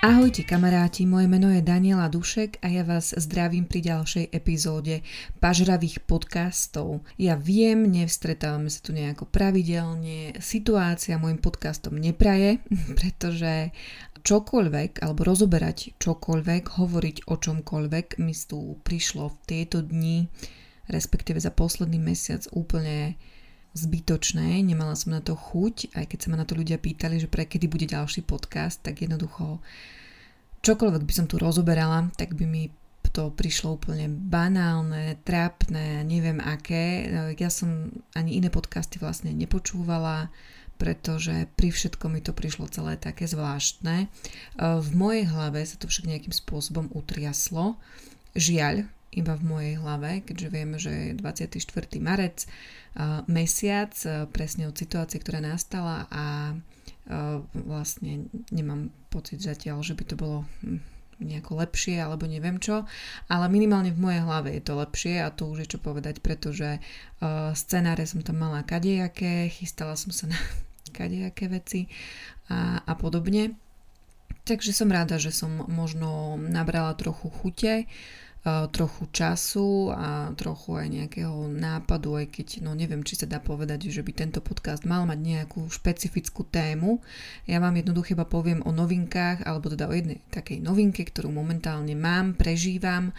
[0.00, 5.04] Ahojte kamaráti, moje meno je Daniela Dušek a ja vás zdravím pri ďalšej epizóde
[5.44, 7.04] pažravých podcastov.
[7.20, 12.64] Ja viem, nevstretávame sa tu nejako pravidelne, situácia môjim podcastom nepraje,
[12.96, 13.76] pretože
[14.24, 20.32] čokoľvek, alebo rozoberať čokoľvek, hovoriť o čomkoľvek mi tu prišlo v tieto dni,
[20.88, 23.20] respektíve za posledný mesiac úplne
[23.76, 27.30] zbytočné, nemala som na to chuť, aj keď sa ma na to ľudia pýtali, že
[27.30, 29.62] pre kedy bude ďalší podcast, tak jednoducho
[30.60, 32.68] čokoľvek by som tu rozoberala, tak by mi
[33.10, 37.10] to prišlo úplne banálne, trápne, neviem aké.
[37.34, 40.30] Ja som ani iné podcasty vlastne nepočúvala,
[40.78, 44.06] pretože pri všetkom mi to prišlo celé také zvláštne.
[44.56, 47.82] V mojej hlave sa to však nejakým spôsobom utriaslo.
[48.38, 51.58] Žiaľ, iba v mojej hlave, keďže vieme, že je 24.
[51.98, 52.46] marec,
[53.26, 53.90] mesiac,
[54.30, 56.54] presne od situácie, ktorá nastala a
[57.54, 60.78] vlastne nemám pocit zatiaľ, že by to bolo hm,
[61.20, 62.88] nejako lepšie alebo neviem čo,
[63.28, 66.80] ale minimálne v mojej hlave je to lepšie a to už je čo povedať, pretože
[66.80, 70.38] uh, scenáre som tam mala kadejaké, chystala som sa na
[70.90, 71.90] kadejaké veci
[72.48, 73.54] a, a podobne.
[74.40, 77.86] Takže som rada, že som možno nabrala trochu chute
[78.72, 83.92] trochu času a trochu aj nejakého nápadu, aj keď no neviem, či sa dá povedať,
[83.92, 87.04] že by tento podcast mal mať nejakú špecifickú tému.
[87.44, 91.92] Ja vám jednoducho iba poviem o novinkách, alebo teda o jednej takej novinke, ktorú momentálne
[91.92, 93.12] mám, prežívam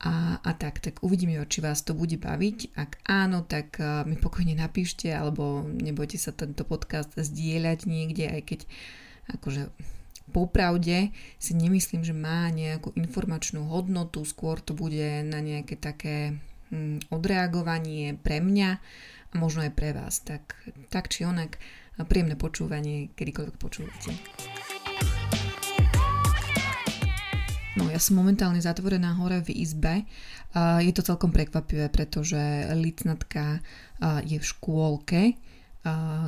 [0.00, 2.76] a, a tak, tak uvidíme, či vás to bude baviť.
[2.76, 8.60] Ak áno, tak mi pokojne napíšte, alebo nebojte sa tento podcast zdieľať niekde, aj keď
[9.40, 9.72] akože
[10.30, 16.38] popravde si nemyslím, že má nejakú informačnú hodnotu, skôr to bude na nejaké také
[16.70, 18.70] hm, odreagovanie pre mňa
[19.30, 20.22] a možno aj pre vás.
[20.22, 20.54] Tak,
[20.88, 21.58] tak či onak,
[22.06, 24.10] príjemné počúvanie, kedykoľvek počúvate.
[27.78, 30.04] No, ja som momentálne zatvorená hore v izbe.
[30.56, 32.36] Je to celkom prekvapivé, pretože
[32.74, 33.62] licnatka
[34.26, 35.20] je v škôlke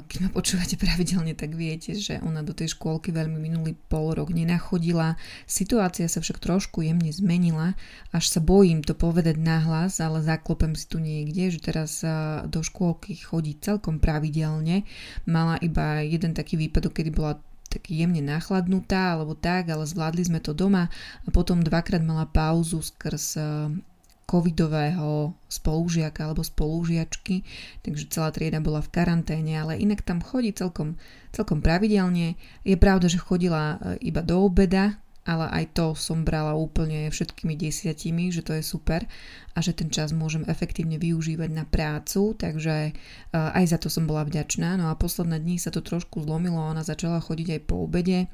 [0.09, 4.33] keď ma počúvate pravidelne, tak viete, že ona do tej škôlky veľmi minulý pol rok
[4.33, 5.21] nenachodila.
[5.45, 7.77] Situácia sa však trošku jemne zmenila,
[8.17, 12.01] až sa bojím to povedať nahlas, ale zaklopem si tu niekde, že teraz
[12.49, 14.89] do škôlky chodí celkom pravidelne.
[15.29, 17.37] Mala iba jeden taký výpadok, kedy bola
[17.69, 20.93] tak jemne nachladnutá alebo tak, ale zvládli sme to doma
[21.25, 23.41] a potom dvakrát mala pauzu skrz
[24.33, 27.45] covidového spolužiaka alebo spolužiačky,
[27.85, 30.97] takže celá trieda bola v karanténe, ale inak tam chodí celkom,
[31.37, 32.41] celkom pravidelne.
[32.65, 34.97] Je pravda, že chodila e, iba do obeda,
[35.29, 39.05] ale aj to som brala úplne všetkými desiatimi, že to je super
[39.53, 42.93] a že ten čas môžem efektívne využívať na prácu, takže e,
[43.37, 44.81] aj za to som bola vďačná.
[44.81, 48.33] No a posledné dní sa to trošku zlomilo, ona začala chodiť aj po obede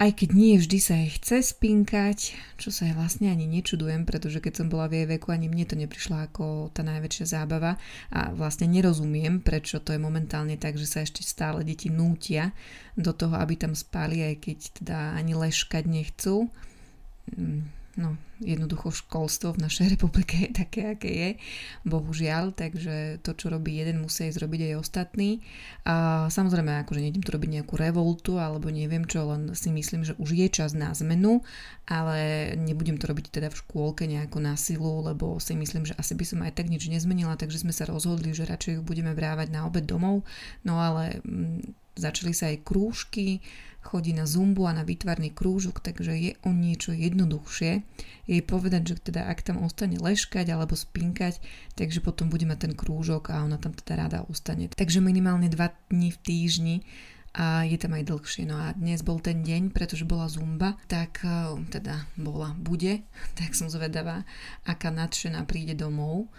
[0.00, 4.40] aj keď nie vždy sa jej chce spinkať, čo sa jej vlastne ani nečudujem, pretože
[4.40, 7.76] keď som bola v jej veku, ani mne to neprišlo ako tá najväčšia zábava
[8.08, 12.56] a vlastne nerozumiem, prečo to je momentálne tak, že sa ešte stále deti nútia
[12.96, 16.48] do toho, aby tam spali, aj keď teda ani leškať nechcú.
[17.36, 17.68] Mm,
[18.00, 21.30] no, jednoducho školstvo v našej republike je také, aké je,
[21.86, 25.40] bohužiaľ, takže to, čo robí jeden, musí zrobiť aj ostatný.
[25.86, 30.18] A samozrejme, akože nejdem tu robiť nejakú revoltu, alebo neviem čo, len si myslím, že
[30.18, 31.40] už je čas na zmenu,
[31.86, 36.14] ale nebudem to robiť teda v škôlke nejako na silu, lebo si myslím, že asi
[36.14, 39.50] by som aj tak nič nezmenila, takže sme sa rozhodli, že radšej ju budeme vrávať
[39.50, 40.22] na obed domov,
[40.62, 43.40] no ale mm, začali sa aj krúžky,
[43.82, 47.82] chodí na zumbu a na výtvarný krúžok, takže je o niečo jednoduchšie
[48.30, 51.42] jej povedať, že teda ak tam ostane leškať alebo spinkať,
[51.74, 54.70] takže potom bude mať ten krúžok a ona tam teda rada ostane.
[54.70, 56.76] Takže minimálne dva dní v týždni
[57.34, 58.44] a je tam aj dlhšie.
[58.46, 63.02] No a dnes bol ten deň, pretože bola zumba, tak e, teda bola, bude,
[63.38, 64.22] tak som zvedavá,
[64.62, 66.30] aká nadšená príde domov.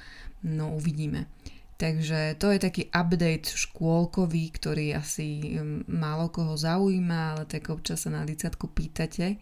[0.43, 1.27] No uvidíme.
[1.73, 5.57] Takže to je taký update škôlkový, ktorý asi
[5.89, 9.41] málo koho zaujíma, ale tak občas sa na licátku pýtate.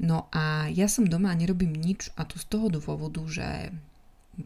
[0.00, 3.74] No a ja som doma a nerobím nič a to z toho dôvodu, že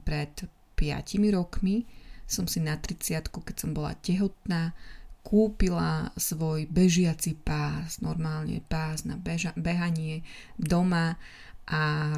[0.02, 0.32] pred
[0.74, 1.86] 5 rokmi
[2.26, 4.74] som si na 30 keď som bola tehotná,
[5.26, 10.22] kúpila svoj bežiaci pás, normálne pás na beža- behanie
[10.54, 11.18] doma
[11.66, 12.14] a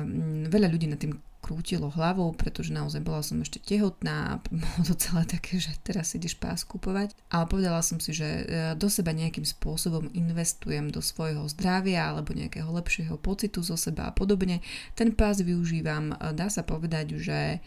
[0.49, 1.17] veľa ľudí na tým
[1.49, 6.13] krútilo hlavou, pretože naozaj bola som ešte tehotná a bolo to celé také, že teraz
[6.13, 7.17] ideš pás kupovať.
[7.33, 8.43] Ale povedala som si, že e,
[8.77, 14.13] do seba nejakým spôsobom investujem do svojho zdravia alebo nejakého lepšieho pocitu zo seba a
[14.13, 14.61] podobne.
[14.93, 17.59] Ten pás využívam, e, dá sa povedať, že e,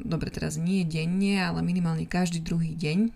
[0.00, 3.12] dobre, teraz nie denne, ale minimálne každý druhý deň,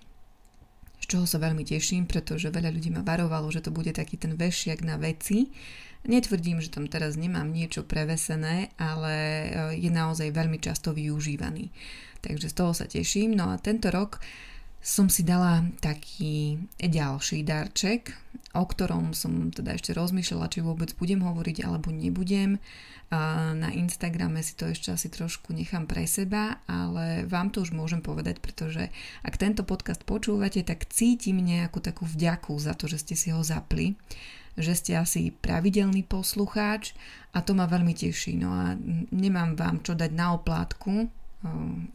[1.00, 4.36] z čoho sa veľmi teším, pretože veľa ľudí ma varovalo, že to bude taký ten
[4.36, 5.48] vešiak na veci,
[6.00, 11.68] Netvrdím, že tam teraz nemám niečo prevesené, ale e, je naozaj veľmi často využívaný.
[12.24, 13.36] Takže z toho sa teším.
[13.36, 14.16] No a tento rok
[14.80, 18.16] som si dala taký ďalší darček,
[18.56, 22.56] o ktorom som teda ešte rozmýšľala, či vôbec budem hovoriť alebo nebudem.
[23.60, 28.00] Na Instagrame si to ešte asi trošku nechám pre seba, ale vám to už môžem
[28.00, 28.88] povedať, pretože
[29.20, 33.44] ak tento podcast počúvate, tak cítim nejakú takú vďaku za to, že ste si ho
[33.44, 34.00] zapli
[34.60, 36.94] že ste asi pravidelný poslucháč
[37.32, 38.36] a to ma veľmi teší.
[38.38, 38.76] No a
[39.10, 41.10] nemám vám čo dať na oplátku,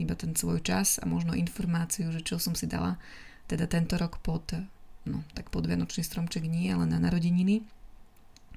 [0.02, 2.98] iba ten svoj čas a možno informáciu, že čo som si dala
[3.46, 4.58] teda tento rok pod,
[5.06, 7.62] no tak pod Vianočný stromček nie, ale na narodeniny.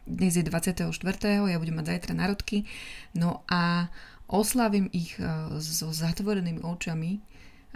[0.08, 0.88] Dnes je 24.
[1.28, 2.64] ja budem mať zajtra narodky,
[3.12, 3.93] no a
[4.32, 5.20] oslavím ich
[5.61, 7.20] so zatvorenými očami,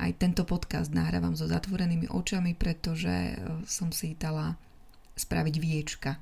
[0.00, 3.36] aj tento podcast nahrávam so zatvorenými očami, pretože
[3.68, 4.56] som si dala
[5.16, 6.16] spraviť viečka.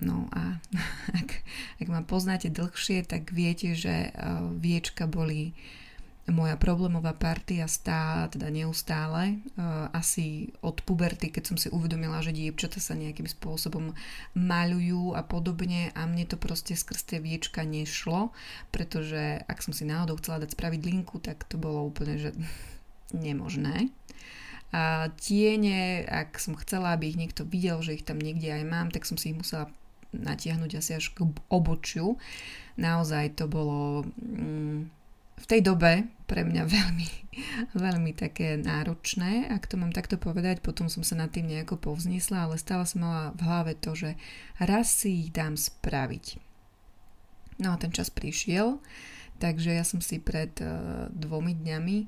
[0.00, 0.58] No a
[1.20, 1.30] ak,
[1.80, 4.12] ak ma poznáte dlhšie, tak viete, že
[4.56, 5.52] viečka boli
[6.30, 9.42] moja problémová partia stála teda neustále,
[9.90, 13.92] asi od puberty, keď som si uvedomila, že dievčata sa nejakým spôsobom
[14.38, 18.30] maľujú a podobne a mne to proste skrz tie viečka nešlo,
[18.70, 22.30] pretože ak som si náhodou chcela dať spraviť linku, tak to bolo úplne, že
[23.16, 23.90] nemožné.
[24.70, 28.88] A tiene, ak som chcela, aby ich niekto videl, že ich tam niekde aj mám,
[28.94, 29.66] tak som si ich musela
[30.14, 32.18] natiahnuť asi až k obočiu.
[32.78, 34.90] Naozaj to bolo mm,
[35.40, 37.08] v tej dobe pre mňa veľmi,
[37.74, 40.62] veľmi také náročné, ak to mám takto povedať.
[40.62, 44.14] Potom som sa nad tým nejako povzniesla, ale stále som mala v hlave to, že
[44.62, 46.38] raz si ich dám spraviť.
[47.60, 48.80] No a ten čas prišiel,
[49.36, 51.98] takže ja som si pred uh, dvomi dňami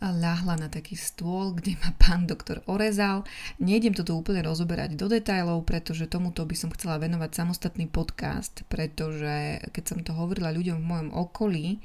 [0.00, 3.28] ľahla na taký stôl, kde ma pán doktor orezal.
[3.60, 9.60] Nejdem toto úplne rozoberať do detajlov, pretože tomuto by som chcela venovať samostatný podcast, pretože
[9.76, 11.84] keď som to hovorila ľuďom v mojom okolí,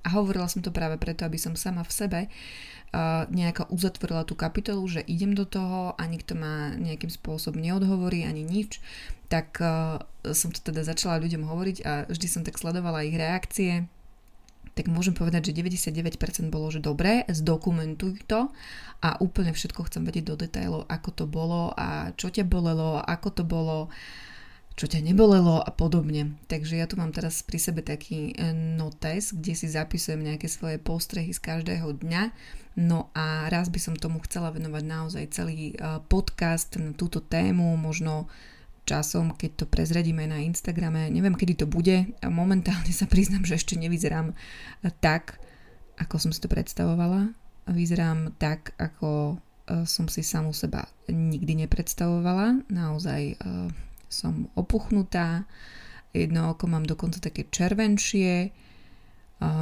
[0.00, 4.32] a hovorila som to práve preto, aby som sama v sebe uh, nejako uzatvorila tú
[4.32, 8.80] kapitolu, že idem do toho a nikto ma nejakým spôsobom neodhovorí ani nič,
[9.28, 9.60] tak
[10.34, 13.86] som to teda začala ľuďom hovoriť a vždy som tak sledovala ich reakcie,
[14.80, 18.48] tak môžem povedať, že 99% bolo, že dobre, zdokumentuj to
[19.04, 23.28] a úplne všetko chcem vedieť do detailov, ako to bolo a čo ťa bolelo, ako
[23.28, 23.92] to bolo,
[24.80, 26.40] čo ťa nebolelo a podobne.
[26.48, 30.80] Takže ja tu mám teraz pri sebe taký e, notes, kde si zapisujem nejaké svoje
[30.80, 32.32] postrehy z každého dňa.
[32.80, 37.76] No a raz by som tomu chcela venovať naozaj celý e, podcast na túto tému,
[37.76, 38.32] možno
[38.90, 41.06] časom, keď to prezradíme na Instagrame.
[41.06, 42.10] Neviem, kedy to bude.
[42.26, 44.34] Momentálne sa priznam, že ešte nevyzerám
[44.98, 45.38] tak,
[45.94, 47.30] ako som si to predstavovala.
[47.70, 52.66] Vyzerám tak, ako e, som si samú seba nikdy nepredstavovala.
[52.66, 53.36] Naozaj e,
[54.10, 55.46] som opuchnutá,
[56.10, 58.50] jedno oko mám dokonca také červenšie, e,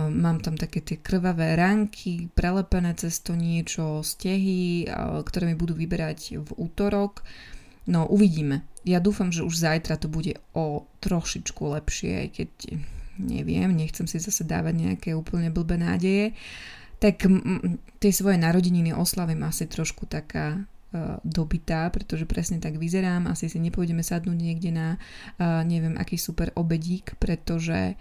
[0.08, 4.88] mám tam také tie krvavé ranky, prelepené cez to niečo, stehy,
[5.26, 7.20] ktoré mi budú vyberať v útorok.
[7.88, 8.68] No, uvidíme.
[8.88, 12.50] Ja dúfam, že už zajtra to bude o trošičku lepšie, aj keď
[13.20, 16.32] neviem, nechcem si zase dávať nejaké úplne blbé nádeje.
[16.98, 23.28] Tak m- tie svoje narodeniny oslavím asi trošku taká uh, dobitá, pretože presne tak vyzerám.
[23.30, 27.98] Asi si nepôjdeme sadnúť niekde na uh, neviem aký super obedík, pretože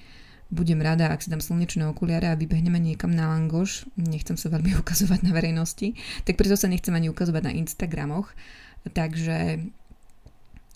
[0.47, 3.83] budem rada, ak si dám slnečné okuliare a vybehneme niekam na langoš.
[3.99, 8.31] Nechcem sa veľmi ukazovať na verejnosti, tak preto sa nechcem ani ukazovať na Instagramoch.
[8.87, 9.67] Takže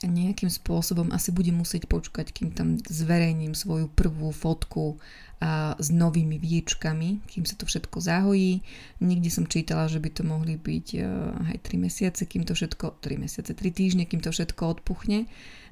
[0.10, 4.98] nejakým spôsobom asi budem musieť počkať, kým tam zverejním svoju prvú fotku
[5.42, 8.62] a s novými viečkami, kým sa to všetko zahojí.
[9.02, 13.02] Niekde som čítala, že by to mohli byť uh, aj 3 mesiace, kým to všetko,
[13.02, 15.26] 3 mesiace, 3 týždne, kým to všetko odpuchne.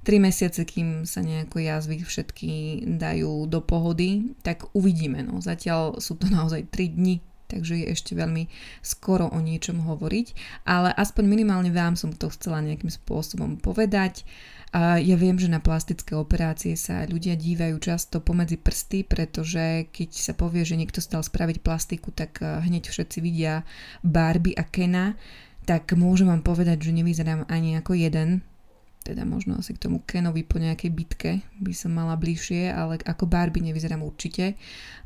[0.10, 2.52] 3 mesiace, kým sa nejako jazvy všetky
[2.98, 5.22] dajú do pohody, tak uvidíme.
[5.22, 5.38] No.
[5.38, 8.46] Zatiaľ sú to naozaj 3 dni, takže je ešte veľmi
[8.86, 10.28] skoro o niečom hovoriť,
[10.70, 14.24] ale aspoň minimálne vám som to chcela nejakým spôsobom povedať.
[14.78, 20.38] Ja viem, že na plastické operácie sa ľudia dívajú často pomedzi prsty, pretože keď sa
[20.38, 23.66] povie, že niekto stal spraviť plastiku, tak eh, hneď všetci vidia
[24.06, 25.18] Barbie a Kena,
[25.66, 28.46] tak môžem vám povedať, že nevyzerám ani ako jeden,
[29.02, 33.26] teda možno asi k tomu Kenovi po nejakej bitke by som mala bližšie, ale ako
[33.26, 34.54] Barbie nevyzerám určite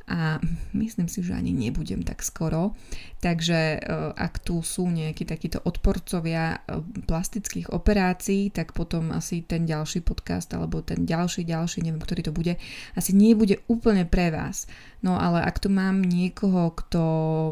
[0.03, 0.35] a
[0.75, 2.75] myslím si, že ani nebudem tak skoro.
[3.23, 3.79] Takže e,
[4.11, 10.51] ak tu sú nejakí takíto odporcovia e, plastických operácií, tak potom asi ten ďalší podcast
[10.51, 12.59] alebo ten ďalší, ďalší, neviem, ktorý to bude,
[12.99, 14.67] asi nebude úplne pre vás.
[14.99, 17.03] No ale ak tu mám niekoho, kto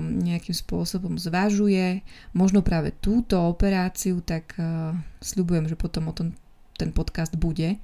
[0.03, 2.03] nejakým spôsobom zvažuje
[2.35, 6.35] možno práve túto operáciu, tak uh, sľubujem, že potom o tom
[6.75, 7.79] ten podcast bude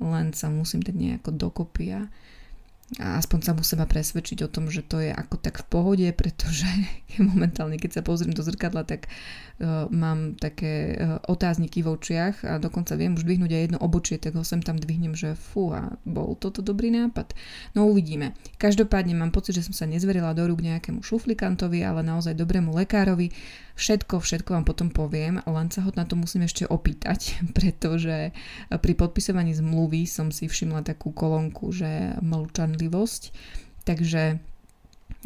[0.00, 2.04] len sa musím dať nejako dokopy a,
[3.02, 6.70] a aspoň sa musím presvedčiť o tom, že to je ako tak v pohode, pretože
[7.18, 9.10] momentálne, keď sa pozriem do zrkadla, tak
[9.88, 14.36] mám také uh, otázniky v očiach a dokonca viem už dvihnúť aj jedno obočie, tak
[14.36, 17.32] ho sem tam dvihnem, že fú, a bol toto dobrý nápad.
[17.72, 18.36] No uvidíme.
[18.60, 23.32] Každopádne mám pocit, že som sa nezverila do rúk nejakému šuflikantovi, ale naozaj dobrému lekárovi
[23.76, 28.32] Všetko, všetko vám potom poviem, len sa ho na to musím ešte opýtať, pretože
[28.72, 33.22] pri podpisovaní zmluvy som si všimla takú kolónku, že mlčanlivosť.
[33.84, 34.40] Takže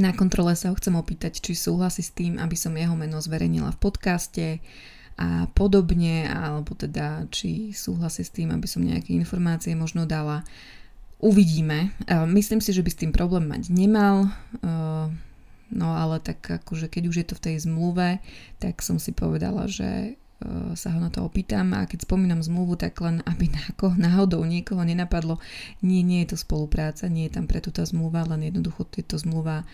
[0.00, 3.76] na kontrole sa ho chcem opýtať, či súhlasí s tým, aby som jeho meno zverejnila
[3.76, 4.47] v podcaste
[5.21, 10.40] a podobne, alebo teda či súhlasí s tým, aby som nejaké informácie možno dala.
[11.21, 11.92] Uvidíme.
[12.33, 14.33] Myslím si, že by s tým problém mať nemal
[15.71, 18.19] No ale tak akože keď už je to v tej zmluve,
[18.59, 20.19] tak som si povedala, že
[20.73, 23.52] sa ho na to opýtam a keď spomínam zmluvu, tak len aby
[24.00, 25.37] náhodou niekoho nenapadlo,
[25.85, 29.20] nie, nie je to spolupráca, nie je tam preto tá zmluva, len jednoducho je to
[29.20, 29.64] zmluva e,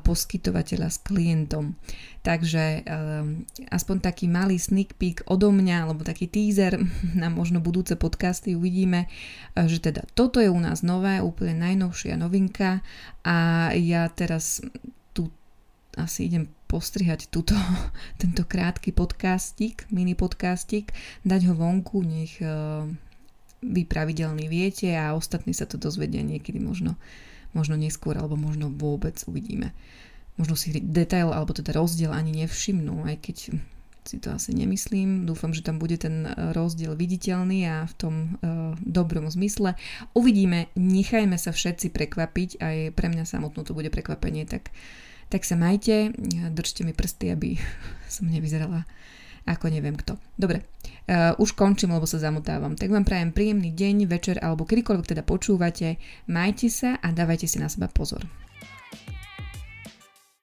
[0.00, 1.76] poskytovateľa s klientom.
[2.24, 6.80] Takže um, aspoň taký malý sneak peek odo mňa, alebo taký teaser
[7.22, 9.06] na možno budúce podcasty uvidíme,
[9.54, 12.82] že teda toto je u nás nové, úplne najnovšia novinka
[13.22, 14.64] a ja teraz
[15.96, 17.56] asi idem postrihať túto,
[18.22, 20.92] tento krátky podcastik, mini podcastik,
[21.24, 22.84] dať ho vonku, nech uh,
[23.64, 27.00] vy pravidelný viete a ostatní sa to dozvedia niekedy možno,
[27.56, 29.72] možno neskôr alebo možno vôbec uvidíme.
[30.36, 33.36] Možno si detail alebo teda rozdiel ani nevšimnú, aj keď
[34.06, 35.26] si to asi nemyslím.
[35.26, 39.74] Dúfam, že tam bude ten rozdiel viditeľný a v tom uh, dobrom zmysle.
[40.14, 44.70] Uvidíme, nechajme sa všetci prekvapiť, aj pre mňa samotnú to bude prekvapenie, tak
[45.32, 46.14] tak sa majte,
[46.54, 47.58] držte mi prsty, aby
[48.14, 48.86] som nevyzerala
[49.46, 50.18] ako neviem kto.
[50.34, 50.66] Dobre,
[51.06, 52.74] uh, už končím, lebo sa zamotávam.
[52.74, 56.02] Tak vám prajem príjemný deň, večer alebo kedykoľvek teda počúvate.
[56.26, 58.26] Majte sa a dávajte si na seba pozor.